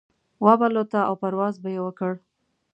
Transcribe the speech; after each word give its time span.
وابه 0.43 0.67
لوته 0.73 0.99
او 1.09 1.13
پرواز 1.21 1.55
به 1.63 1.69
يې 1.75 1.81
وکړ. 1.85 2.13